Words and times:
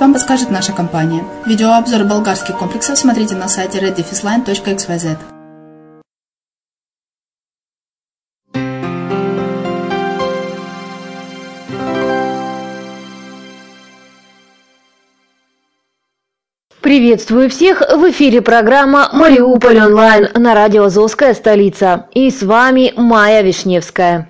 вам 0.00 0.14
подскажет 0.14 0.50
наша 0.50 0.72
компания. 0.72 1.22
Видеообзор 1.44 2.04
болгарских 2.04 2.56
комплексов 2.56 2.98
смотрите 2.98 3.34
на 3.34 3.46
сайте 3.46 3.78
reddefisline.xyz. 3.78 5.18
Приветствую 16.80 17.50
всех! 17.50 17.80
В 17.82 18.10
эфире 18.10 18.40
программа 18.40 19.10
«Мариуполь 19.12 19.78
онлайн» 19.78 20.28
на 20.34 20.54
радио 20.54 20.84
«Азовская 20.84 21.34
столица». 21.34 22.06
И 22.14 22.30
с 22.30 22.42
вами 22.42 22.94
Майя 22.96 23.42
Вишневская. 23.42 24.28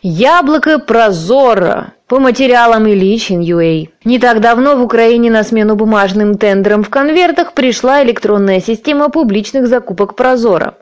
Яблоко 0.00 0.78
Прозоро 0.78 1.92
по 2.08 2.18
материалам 2.18 2.88
Ильич.ua. 2.88 3.88
Не 4.04 4.18
так 4.18 4.40
давно 4.40 4.76
в 4.76 4.82
Украине 4.82 5.30
на 5.30 5.44
смену 5.44 5.76
бумажным 5.76 6.38
тендерам 6.38 6.82
в 6.82 6.88
конвертах 6.88 7.52
пришла 7.52 8.02
электронная 8.02 8.60
система 8.60 9.10
публичных 9.10 9.68
закупок 9.68 10.16
Прозоро. 10.16 10.74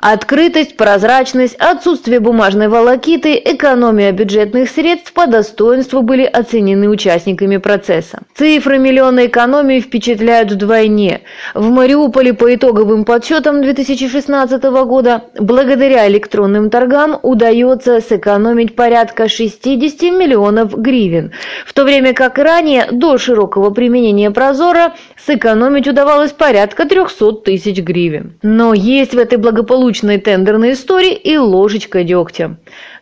Открытость, 0.00 0.76
прозрачность, 0.76 1.56
отсутствие 1.56 2.20
бумажной 2.20 2.68
волокиты, 2.68 3.34
экономия 3.34 4.12
бюджетных 4.12 4.70
средств 4.70 5.12
по 5.12 5.26
достоинству 5.26 6.02
были 6.02 6.22
оценены 6.22 6.88
участниками 6.88 7.56
процесса. 7.56 8.20
Цифры 8.36 8.78
миллиона 8.78 9.26
экономии 9.26 9.80
впечатляют 9.80 10.52
вдвойне. 10.52 11.22
В 11.52 11.68
Мариуполе 11.70 12.32
по 12.32 12.54
итоговым 12.54 13.04
подсчетам 13.04 13.60
2016 13.60 14.62
года 14.86 15.24
благодаря 15.36 16.06
электронным 16.06 16.70
торгам 16.70 17.18
удается 17.20 18.00
сэкономить 18.00 18.76
порядка 18.76 19.28
60 19.28 20.02
миллионов 20.12 20.78
гривен, 20.78 21.32
в 21.66 21.72
то 21.72 21.82
время 21.82 22.14
как 22.14 22.38
ранее 22.38 22.86
до 22.92 23.18
широкого 23.18 23.70
применения 23.70 24.30
Прозора 24.30 24.94
сэкономить 25.26 25.88
удавалось 25.88 26.30
порядка 26.30 26.84
300 26.84 27.32
тысяч 27.44 27.80
гривен. 27.80 28.38
Но 28.42 28.74
есть 28.74 29.12
в 29.12 29.18
этой 29.18 29.38
благополучной 29.38 29.87
благополучной 29.88 30.18
тендерной 30.18 30.72
истории 30.72 31.14
и 31.14 31.38
ложечка 31.38 32.04
дегтя. 32.04 32.56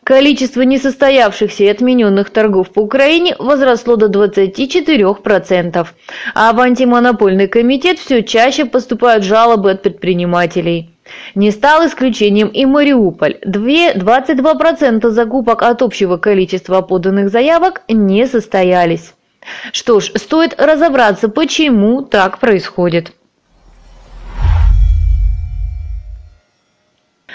Количество 0.04 0.62
несостоявшихся 0.62 1.64
и 1.64 1.66
отмененных 1.66 2.30
торгов 2.30 2.70
по 2.70 2.80
Украине 2.80 3.34
возросло 3.40 3.96
до 3.96 4.06
24%, 4.06 5.86
а 6.34 6.52
в 6.52 6.60
антимонопольный 6.60 7.48
комитет 7.48 7.98
все 7.98 8.22
чаще 8.22 8.66
поступают 8.66 9.24
жалобы 9.24 9.72
от 9.72 9.82
предпринимателей. 9.82 10.90
Не 11.34 11.50
стал 11.50 11.86
исключением 11.86 12.48
и 12.48 12.64
Мариуполь. 12.66 13.38
22% 13.44 15.10
закупок 15.10 15.62
от 15.62 15.82
общего 15.82 16.18
количества 16.18 16.82
поданных 16.82 17.30
заявок 17.30 17.82
не 17.88 18.26
состоялись. 18.26 19.14
Что 19.72 19.98
ж, 20.00 20.12
стоит 20.14 20.54
разобраться, 20.60 21.28
почему 21.28 22.02
так 22.02 22.38
происходит. 22.38 23.12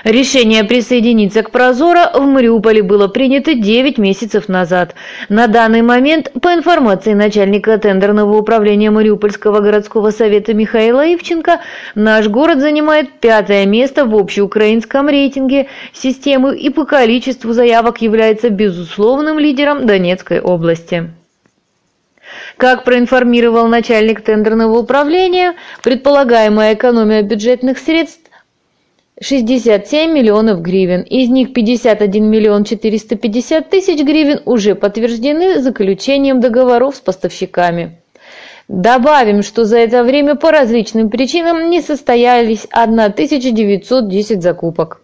Решение 0.03 0.63
присоединиться 0.63 1.43
к 1.43 1.51
Прозоро 1.51 2.11
в 2.15 2.21
Мариуполе 2.21 2.81
было 2.81 3.07
принято 3.07 3.53
9 3.53 3.99
месяцев 3.99 4.49
назад. 4.49 4.95
На 5.29 5.45
данный 5.45 5.83
момент, 5.83 6.31
по 6.41 6.53
информации 6.53 7.13
начальника 7.13 7.77
тендерного 7.77 8.37
управления 8.37 8.89
Мариупольского 8.89 9.59
городского 9.59 10.09
совета 10.09 10.55
Михаила 10.55 11.05
Ивченко, 11.13 11.61
наш 11.93 12.27
город 12.27 12.59
занимает 12.61 13.19
пятое 13.19 13.67
место 13.67 14.05
в 14.05 14.15
общеукраинском 14.15 15.07
рейтинге 15.07 15.67
системы 15.93 16.57
и 16.57 16.71
по 16.71 16.85
количеству 16.85 17.53
заявок 17.53 18.01
является 18.01 18.49
безусловным 18.49 19.37
лидером 19.37 19.85
Донецкой 19.85 20.41
области. 20.41 21.11
Как 22.57 22.85
проинформировал 22.85 23.67
начальник 23.67 24.21
тендерного 24.21 24.79
управления, 24.79 25.55
предполагаемая 25.83 26.73
экономия 26.73 27.21
бюджетных 27.23 27.77
средств 27.77 28.20
67 29.21 30.11
миллионов 30.11 30.61
гривен. 30.61 31.01
Из 31.01 31.29
них 31.29 31.53
51 31.53 32.27
миллион 32.27 32.63
450 32.63 33.69
тысяч 33.69 34.01
гривен 34.03 34.41
уже 34.45 34.73
подтверждены 34.73 35.61
заключением 35.61 36.39
договоров 36.39 36.95
с 36.95 37.01
поставщиками. 37.01 37.99
Добавим, 38.67 39.43
что 39.43 39.65
за 39.65 39.77
это 39.77 40.03
время 40.03 40.35
по 40.35 40.51
различным 40.51 41.11
причинам 41.11 41.69
не 41.69 41.81
состоялись 41.81 42.65
1910 42.71 44.41
закупок. 44.41 45.00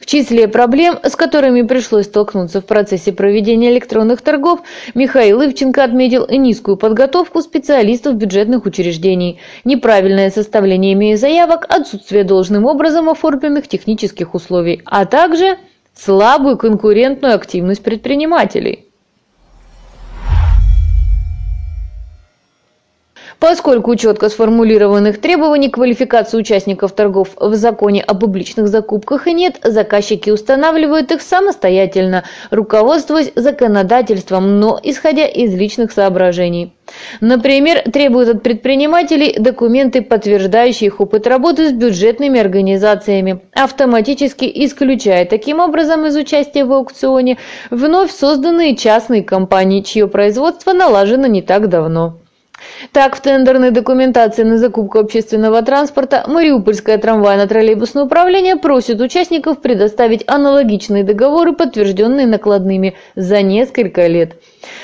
В 0.00 0.06
числе 0.06 0.48
проблем, 0.48 0.98
с 1.02 1.14
которыми 1.14 1.60
пришлось 1.60 2.06
столкнуться 2.06 2.62
в 2.62 2.64
процессе 2.64 3.12
проведения 3.12 3.70
электронных 3.70 4.22
торгов, 4.22 4.60
Михаил 4.94 5.42
Ивченко 5.42 5.84
отметил 5.84 6.26
низкую 6.26 6.78
подготовку 6.78 7.42
специалистов 7.42 8.14
бюджетных 8.14 8.64
учреждений, 8.64 9.40
неправильное 9.64 10.30
составление 10.30 10.92
ими 10.92 11.16
заявок, 11.16 11.66
отсутствие 11.68 12.24
должным 12.24 12.64
образом 12.64 13.10
оформленных 13.10 13.68
технических 13.68 14.34
условий, 14.34 14.80
а 14.86 15.04
также 15.04 15.58
слабую 15.94 16.56
конкурентную 16.56 17.34
активность 17.34 17.82
предпринимателей. 17.82 18.89
Поскольку 23.40 23.96
четко 23.96 24.28
сформулированных 24.28 25.18
требований 25.18 25.70
квалификации 25.70 26.36
участников 26.36 26.92
торгов 26.92 27.30
в 27.40 27.54
законе 27.54 28.02
о 28.02 28.14
публичных 28.14 28.68
закупках 28.68 29.26
и 29.26 29.32
нет, 29.32 29.56
заказчики 29.64 30.28
устанавливают 30.28 31.10
их 31.10 31.22
самостоятельно, 31.22 32.24
руководствуясь 32.50 33.32
законодательством, 33.34 34.60
но 34.60 34.78
исходя 34.82 35.26
из 35.26 35.54
личных 35.54 35.90
соображений. 35.90 36.74
Например, 37.22 37.80
требуют 37.90 38.28
от 38.28 38.42
предпринимателей 38.42 39.34
документы, 39.38 40.02
подтверждающие 40.02 40.88
их 40.88 41.00
опыт 41.00 41.26
работы 41.26 41.70
с 41.70 41.72
бюджетными 41.72 42.38
организациями, 42.38 43.40
автоматически 43.54 44.50
исключая 44.66 45.24
таким 45.24 45.60
образом 45.60 46.04
из 46.04 46.14
участия 46.14 46.66
в 46.66 46.72
аукционе 46.74 47.38
вновь 47.70 48.10
созданные 48.10 48.76
частные 48.76 49.22
компании, 49.22 49.80
чье 49.80 50.08
производство 50.08 50.74
налажено 50.74 51.26
не 51.26 51.40
так 51.40 51.70
давно. 51.70 52.19
Так, 52.92 53.16
в 53.16 53.20
тендерной 53.20 53.70
документации 53.70 54.42
на 54.42 54.58
закупку 54.58 54.98
общественного 54.98 55.62
транспорта 55.62 56.24
Мариупольское 56.26 56.98
трамвайно-троллейбусное 56.98 58.04
управление 58.04 58.56
просит 58.56 59.00
участников 59.00 59.60
предоставить 59.60 60.24
аналогичные 60.26 61.04
договоры, 61.04 61.52
подтвержденные 61.52 62.26
накладными, 62.26 62.96
за 63.14 63.42
несколько 63.42 64.06
лет. 64.06 64.36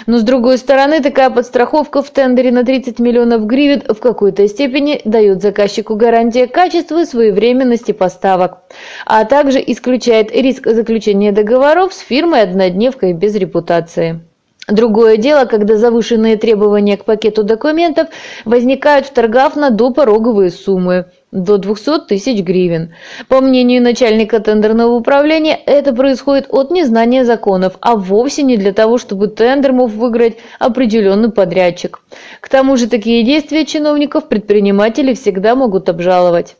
Но 0.06 0.18
с 0.18 0.22
другой 0.22 0.58
стороны, 0.58 1.00
такая 1.00 1.30
подстраховка 1.30 2.02
в 2.02 2.10
тендере 2.10 2.50
на 2.50 2.64
30 2.64 2.98
миллионов 2.98 3.46
гривен 3.46 3.82
в 3.88 3.98
какой-то 4.00 4.46
степени 4.48 5.00
дает 5.04 5.42
заказчику 5.42 5.96
гарантия 5.96 6.46
качества 6.46 7.02
и 7.02 7.06
своевременности 7.06 7.92
поставок, 7.92 8.58
а 9.04 9.24
также 9.24 9.62
исключает 9.66 10.30
риск 10.30 10.66
заключения 10.66 11.32
договоров 11.32 11.92
с 11.92 12.00
фирмой-однодневкой 12.00 13.12
без 13.12 13.34
репутации. 13.34 14.25
Другое 14.68 15.16
дело, 15.16 15.44
когда 15.44 15.76
завышенные 15.76 16.36
требования 16.36 16.96
к 16.96 17.04
пакету 17.04 17.44
документов 17.44 18.08
возникают 18.44 19.06
в 19.06 19.12
торгах 19.12 19.54
на 19.54 19.70
допороговые 19.70 20.50
суммы 20.50 21.06
до 21.30 21.56
200 21.56 22.06
тысяч 22.08 22.42
гривен. 22.42 22.92
По 23.28 23.40
мнению 23.40 23.80
начальника 23.80 24.40
тендерного 24.40 24.94
управления, 24.94 25.54
это 25.54 25.94
происходит 25.94 26.46
от 26.48 26.72
незнания 26.72 27.24
законов, 27.24 27.76
а 27.80 27.94
вовсе 27.94 28.42
не 28.42 28.56
для 28.56 28.72
того, 28.72 28.98
чтобы 28.98 29.28
тендер 29.28 29.72
мог 29.72 29.90
выиграть 29.90 30.38
определенный 30.58 31.30
подрядчик. 31.30 32.00
К 32.40 32.48
тому 32.48 32.76
же 32.76 32.88
такие 32.88 33.22
действия 33.22 33.64
чиновников 33.66 34.28
предприниматели 34.28 35.14
всегда 35.14 35.54
могут 35.54 35.88
обжаловать. 35.88 36.56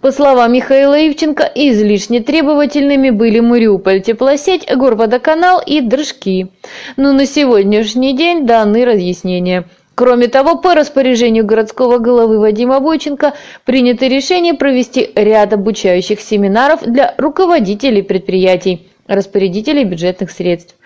По 0.00 0.12
словам 0.12 0.52
Михаила 0.52 0.94
Ивченко, 0.94 1.50
излишне 1.56 2.20
требовательными 2.20 3.10
были 3.10 3.40
Мариуполь 3.40 4.00
теплосеть, 4.00 4.64
Горводоканал 4.72 5.60
и 5.64 5.80
Дрожки. 5.80 6.48
Но 6.96 7.12
на 7.12 7.26
сегодняшний 7.26 8.16
день 8.16 8.46
даны 8.46 8.84
разъяснения. 8.84 9.64
Кроме 9.96 10.28
того, 10.28 10.54
по 10.54 10.76
распоряжению 10.76 11.44
городского 11.44 11.98
головы 11.98 12.38
Вадима 12.38 12.78
Бойченко 12.78 13.34
принято 13.64 14.06
решение 14.06 14.54
провести 14.54 15.10
ряд 15.16 15.52
обучающих 15.52 16.20
семинаров 16.20 16.84
для 16.84 17.16
руководителей 17.18 18.02
предприятий 18.02 18.86
распорядителей 19.08 19.84
бюджетных 19.84 20.30
средств. 20.30 20.76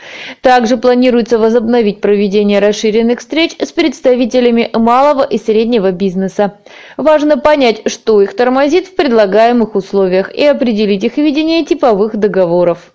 Также 0.40 0.78
планируется 0.78 1.38
возобновить 1.38 2.00
проведение 2.00 2.60
расширенных 2.60 3.18
встреч 3.18 3.56
с 3.60 3.72
представителями 3.72 4.70
малого 4.72 5.24
и 5.24 5.36
среднего 5.36 5.90
бизнеса. 5.90 6.54
Важно 7.02 7.36
понять, 7.36 7.82
что 7.86 8.22
их 8.22 8.36
тормозит 8.36 8.86
в 8.86 8.94
предлагаемых 8.94 9.74
условиях 9.74 10.32
и 10.32 10.44
определить 10.44 11.02
их 11.02 11.16
видение 11.16 11.64
типовых 11.64 12.16
договоров. 12.16 12.92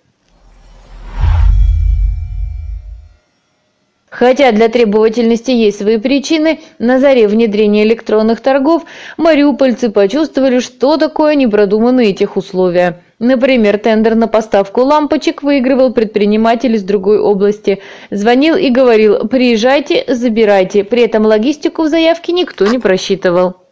Хотя 4.08 4.50
для 4.52 4.70
требовательности 4.70 5.50
есть 5.50 5.80
свои 5.80 5.98
причины, 5.98 6.60
на 6.78 6.98
заре 7.00 7.28
внедрения 7.28 7.84
электронных 7.84 8.40
торгов 8.40 8.84
мариупольцы 9.18 9.90
почувствовали, 9.90 10.60
что 10.60 10.96
такое 10.96 11.34
непродуманные 11.34 12.08
этих 12.08 12.38
условия. 12.38 13.02
Например, 13.18 13.76
тендер 13.76 14.14
на 14.14 14.26
поставку 14.26 14.84
лампочек 14.84 15.42
выигрывал 15.42 15.92
предприниматель 15.92 16.76
из 16.76 16.82
другой 16.82 17.18
области. 17.18 17.82
Звонил 18.10 18.56
и 18.56 18.70
говорил 18.70 19.28
«приезжайте, 19.28 20.06
забирайте». 20.08 20.82
При 20.82 21.02
этом 21.02 21.26
логистику 21.26 21.82
в 21.82 21.88
заявке 21.88 22.32
никто 22.32 22.64
не 22.66 22.78
просчитывал. 22.78 23.67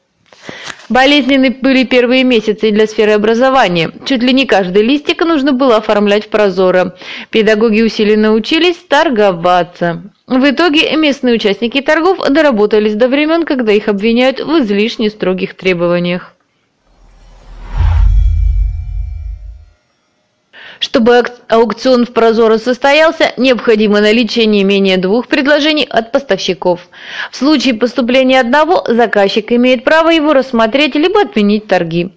Болезненны 0.89 1.51
были 1.51 1.85
первые 1.85 2.23
месяцы 2.23 2.71
для 2.71 2.87
сферы 2.87 3.13
образования. 3.13 3.91
Чуть 4.05 4.23
ли 4.23 4.33
не 4.33 4.47
каждый 4.47 4.83
листик 4.83 5.25
нужно 5.25 5.53
было 5.53 5.77
оформлять 5.77 6.27
в 6.27 6.29
прозоро. 6.29 6.95
Педагоги 7.31 7.83
усиленно 7.83 8.33
учились 8.33 8.77
торговаться. 8.77 10.03
В 10.29 10.49
итоге 10.49 10.97
местные 10.97 11.35
участники 11.35 11.81
торгов 11.81 12.19
доработались 12.29 12.95
до 12.95 13.09
времен, 13.09 13.45
когда 13.45 13.73
их 13.73 13.89
обвиняют 13.89 14.41
в 14.41 14.59
излишне 14.61 15.11
строгих 15.11 15.57
требованиях. 15.57 16.36
Чтобы 20.79 21.25
аукцион 21.49 22.05
в 22.05 22.13
Прозоро 22.13 22.59
состоялся, 22.59 23.33
необходимо 23.37 24.01
наличие 24.01 24.47
не 24.47 24.63
менее 24.65 24.99
двух 24.99 25.27
предложений 25.27 25.87
от 25.89 26.13
поставщиков. 26.13 26.89
В 27.31 27.37
случае 27.37 27.75
поступления 27.75 28.41
одного, 28.41 28.85
заказчик 28.87 29.53
имеет 29.53 29.85
право 29.85 30.11
его 30.11 30.35
рассмотреть 30.35 30.95
либо 30.95 31.23
отменить 31.23 31.67
торги. 31.67 32.13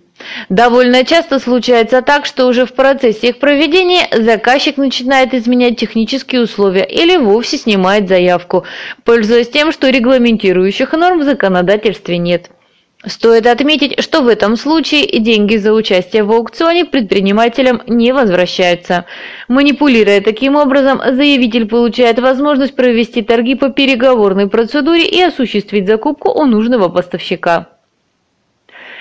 Довольно 0.50 1.06
часто 1.06 1.40
случается 1.40 2.02
так, 2.02 2.26
что 2.26 2.48
уже 2.48 2.66
в 2.66 2.74
процессе 2.74 3.30
их 3.30 3.40
проведения 3.40 4.08
заказчик 4.12 4.76
начинает 4.76 5.34
изменять 5.34 5.78
технические 5.78 6.42
условия 6.42 6.84
или 6.84 7.16
вовсе 7.16 7.58
снимает 7.58 8.10
заявку, 8.10 8.66
пользуясь 9.06 9.50
тем, 9.50 9.72
что 9.72 9.90
регламентирующих 9.90 10.92
норм 10.92 11.22
в 11.22 11.24
законодательстве 11.24 12.18
нет. 12.18 12.50
Стоит 13.06 13.48
отметить, 13.48 14.04
что 14.04 14.22
в 14.22 14.28
этом 14.28 14.58
случае 14.58 15.20
деньги 15.20 15.56
за 15.56 15.72
участие 15.72 16.24
в 16.24 16.34
аукционе 16.34 16.84
предпринимателям 16.84 17.82
не 17.88 18.12
возвращаются. 18.12 19.06
Манипулируя 19.48 20.20
таким 20.20 20.58
образом, 20.58 21.00
заявитель 21.06 21.66
получает 21.66 22.20
возможность 22.20 22.76
провести 22.76 23.22
торги 23.22 23.56
по 23.56 23.70
переговорной 23.70 24.50
процедуре 24.50 25.08
и 25.08 25.22
осуществить 25.22 25.88
закупку 25.88 26.30
у 26.30 26.44
нужного 26.46 26.90
поставщика. 26.90 27.70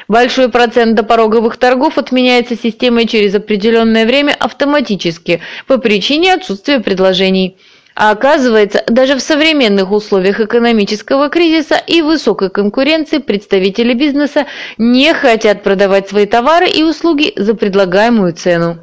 Большой 0.06 0.48
процент 0.48 0.94
допороговых 0.94 1.56
торгов 1.56 1.98
отменяется 1.98 2.56
системой 2.56 3.08
через 3.08 3.34
определенное 3.34 4.06
время 4.06 4.34
автоматически 4.38 5.40
по 5.66 5.78
причине 5.78 6.34
отсутствия 6.34 6.78
предложений. 6.78 7.56
А 8.00 8.12
оказывается, 8.12 8.84
даже 8.86 9.16
в 9.16 9.20
современных 9.20 9.90
условиях 9.90 10.38
экономического 10.38 11.28
кризиса 11.28 11.82
и 11.84 12.00
высокой 12.00 12.48
конкуренции 12.48 13.18
представители 13.18 13.92
бизнеса 13.92 14.46
не 14.76 15.12
хотят 15.14 15.64
продавать 15.64 16.08
свои 16.08 16.24
товары 16.24 16.68
и 16.68 16.84
услуги 16.84 17.32
за 17.34 17.56
предлагаемую 17.56 18.34
цену. 18.34 18.78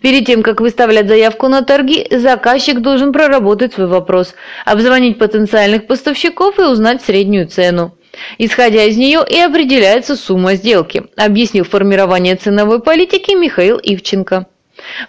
Перед 0.00 0.24
тем, 0.24 0.42
как 0.42 0.62
выставлять 0.62 1.06
заявку 1.06 1.48
на 1.48 1.60
торги, 1.60 2.06
заказчик 2.10 2.80
должен 2.80 3.12
проработать 3.12 3.74
свой 3.74 3.88
вопрос, 3.88 4.34
обзвонить 4.64 5.18
потенциальных 5.18 5.86
поставщиков 5.86 6.58
и 6.58 6.62
узнать 6.62 7.02
среднюю 7.02 7.46
цену. 7.46 7.94
Исходя 8.38 8.84
из 8.84 8.96
нее 8.96 9.22
и 9.28 9.38
определяется 9.38 10.16
сумма 10.16 10.54
сделки, 10.54 11.02
объяснил 11.14 11.64
формирование 11.64 12.36
ценовой 12.36 12.80
политики 12.80 13.32
Михаил 13.32 13.78
Ивченко. 13.82 14.46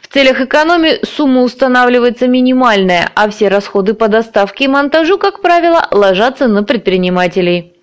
В 0.02 0.08
целях 0.08 0.42
экономии 0.42 1.00
сумма 1.04 1.42
устанавливается 1.42 2.28
минимальная, 2.28 3.10
а 3.16 3.30
все 3.30 3.48
расходы 3.48 3.94
по 3.94 4.08
доставке 4.08 4.66
и 4.66 4.68
монтажу, 4.68 5.18
как 5.18 5.42
правило, 5.42 5.88
ложатся 5.92 6.48
на 6.48 6.64
предпринимателей. 6.64 7.74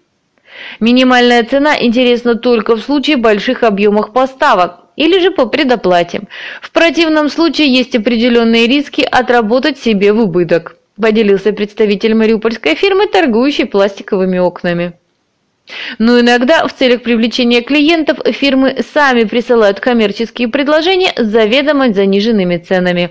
Минимальная 0.81 1.45
цена 1.45 1.77
интересна 1.81 2.35
только 2.35 2.77
в 2.77 2.81
случае 2.81 3.17
больших 3.17 3.63
объемов 3.63 4.13
поставок 4.13 4.81
или 4.97 5.19
же 5.21 5.31
по 5.31 5.47
предоплате. 5.47 6.23
В 6.61 6.73
противном 6.73 7.29
случае 7.29 7.73
есть 7.73 7.95
определенные 7.95 8.67
риски 8.67 9.03
отработать 9.03 9.79
себе 9.79 10.13
в 10.13 10.21
убыток, 10.21 10.77
поделился 11.01 11.53
представитель 11.53 12.15
мариупольской 12.15 12.75
фирмы, 12.75 13.07
торгующей 13.07 13.67
пластиковыми 13.67 14.39
окнами. 14.39 14.95
Но 15.99 16.21
иногда 16.21 16.67
в 16.67 16.75
целях 16.75 17.03
привлечения 17.03 17.61
клиентов 17.61 18.19
фирмы 18.27 18.85
сами 18.93 19.25
присылают 19.25 19.81
коммерческие 19.81 20.49
предложения 20.49 21.13
с 21.17 21.27
заведомо 21.27 21.93
заниженными 21.93 22.57
ценами. 22.57 23.11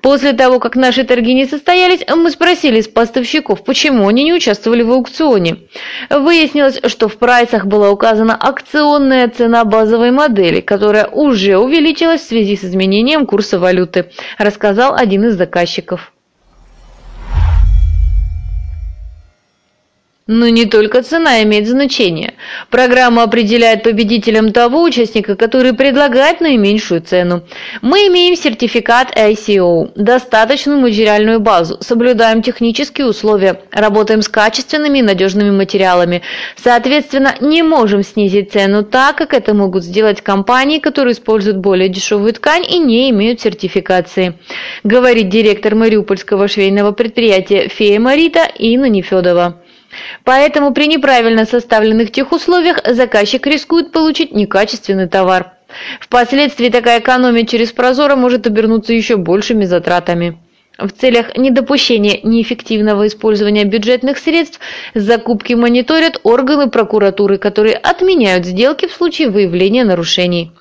После 0.00 0.32
того, 0.32 0.58
как 0.58 0.76
наши 0.76 1.04
торги 1.04 1.34
не 1.34 1.46
состоялись, 1.46 2.04
мы 2.08 2.30
спросили 2.30 2.80
с 2.80 2.88
поставщиков, 2.88 3.64
почему 3.64 4.08
они 4.08 4.24
не 4.24 4.32
участвовали 4.32 4.82
в 4.82 4.92
аукционе. 4.92 5.58
Выяснилось, 6.10 6.80
что 6.86 7.08
в 7.08 7.16
прайсах 7.16 7.66
была 7.66 7.90
указана 7.90 8.34
акционная 8.34 9.28
цена 9.28 9.64
базовой 9.64 10.10
модели, 10.10 10.60
которая 10.60 11.06
уже 11.06 11.58
увеличилась 11.58 12.22
в 12.22 12.28
связи 12.28 12.56
с 12.56 12.64
изменением 12.64 13.26
курса 13.26 13.58
валюты, 13.58 14.10
рассказал 14.38 14.94
один 14.94 15.26
из 15.26 15.34
заказчиков. 15.34 16.12
Но 20.28 20.46
не 20.50 20.66
только 20.66 21.02
цена 21.02 21.42
имеет 21.42 21.66
значение. 21.66 22.34
Программа 22.68 23.22
определяет 23.22 23.82
победителем 23.82 24.52
того 24.52 24.82
участника, 24.82 25.36
который 25.36 25.72
предлагает 25.72 26.42
наименьшую 26.42 27.00
цену. 27.00 27.44
Мы 27.80 28.08
имеем 28.08 28.36
сертификат 28.36 29.16
ICO, 29.16 29.90
достаточную 29.94 30.80
материальную 30.80 31.40
базу, 31.40 31.78
соблюдаем 31.80 32.42
технические 32.42 33.06
условия, 33.06 33.62
работаем 33.72 34.20
с 34.20 34.28
качественными 34.28 34.98
и 34.98 35.02
надежными 35.02 35.50
материалами. 35.50 36.20
Соответственно, 36.56 37.34
не 37.40 37.62
можем 37.62 38.02
снизить 38.02 38.52
цену 38.52 38.82
так, 38.84 39.16
как 39.16 39.32
это 39.32 39.54
могут 39.54 39.82
сделать 39.82 40.20
компании, 40.20 40.78
которые 40.78 41.14
используют 41.14 41.56
более 41.56 41.88
дешевую 41.88 42.34
ткань 42.34 42.66
и 42.68 42.78
не 42.78 43.08
имеют 43.08 43.40
сертификации. 43.40 44.38
Говорит 44.84 45.30
директор 45.30 45.74
Мариупольского 45.74 46.48
швейного 46.48 46.92
предприятия 46.92 47.68
«Фея 47.68 47.98
Марита» 47.98 48.42
Инна 48.58 48.90
Нефедова. 48.90 49.62
Поэтому 50.24 50.72
при 50.72 50.86
неправильно 50.86 51.44
составленных 51.44 52.12
тех 52.12 52.32
условиях 52.32 52.80
заказчик 52.86 53.46
рискует 53.46 53.92
получить 53.92 54.32
некачественный 54.32 55.08
товар. 55.08 55.52
Впоследствии 56.00 56.68
такая 56.68 57.00
экономия 57.00 57.44
через 57.44 57.72
Прозоро 57.72 58.16
может 58.16 58.46
обернуться 58.46 58.92
еще 58.92 59.16
большими 59.16 59.64
затратами. 59.64 60.38
В 60.78 60.90
целях 60.90 61.36
недопущения 61.36 62.20
неэффективного 62.22 63.08
использования 63.08 63.64
бюджетных 63.64 64.16
средств 64.16 64.60
закупки 64.94 65.54
мониторят 65.54 66.20
органы 66.22 66.70
прокуратуры, 66.70 67.36
которые 67.36 67.74
отменяют 67.74 68.46
сделки 68.46 68.86
в 68.86 68.92
случае 68.92 69.30
выявления 69.30 69.84
нарушений. 69.84 70.52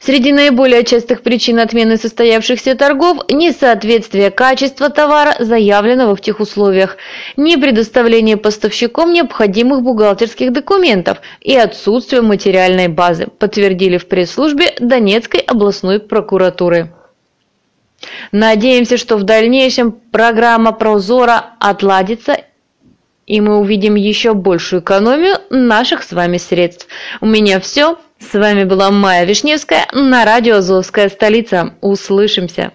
Среди 0.00 0.32
наиболее 0.32 0.84
частых 0.84 1.22
причин 1.22 1.58
отмены 1.58 1.96
состоявшихся 1.96 2.74
торгов– 2.76 3.18
несоответствие 3.28 4.30
качества 4.30 4.90
товара, 4.90 5.34
заявленного 5.38 6.16
в 6.16 6.20
тех 6.20 6.40
условиях, 6.40 6.96
непредоставление 7.36 8.36
поставщиком 8.36 9.12
необходимых 9.12 9.82
бухгалтерских 9.82 10.52
документов 10.52 11.18
и 11.40 11.56
отсутствие 11.56 12.22
материальной 12.22 12.88
базы, 12.88 13.26
подтвердили 13.26 13.98
в 13.98 14.06
пресс-службе 14.06 14.74
Донецкой 14.80 15.40
областной 15.40 16.00
прокуратуры. 16.00 16.92
Надеемся, 18.32 18.96
что 18.96 19.16
в 19.16 19.22
дальнейшем 19.22 19.92
программа 19.92 20.72
Прозора 20.72 21.54
отладится 21.58 22.36
и 23.26 23.40
мы 23.40 23.58
увидим 23.58 23.96
еще 23.96 24.34
большую 24.34 24.82
экономию 24.82 25.38
наших 25.50 26.02
с 26.02 26.12
вами 26.12 26.38
средств. 26.38 26.86
У 27.20 27.26
меня 27.26 27.60
все. 27.60 27.98
С 28.18 28.32
вами 28.32 28.64
была 28.64 28.90
Майя 28.90 29.24
Вишневская 29.24 29.88
на 29.92 30.24
радио 30.24 30.56
«Азовская 30.56 31.10
столица». 31.10 31.74
Услышимся! 31.82 32.72